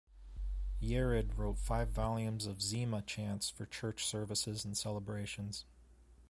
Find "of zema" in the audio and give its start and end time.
2.47-3.05